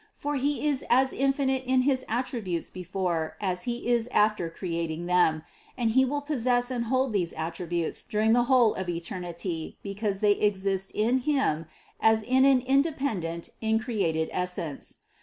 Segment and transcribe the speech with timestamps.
[0.15, 5.43] For He is as infinite in his attributes before as He is after creating them,
[5.77, 10.35] and He will possess and hold these attributes during the whole of eternity, because they
[10.39, 11.67] ex ist in Him
[11.99, 14.97] as in an independent increated Essence.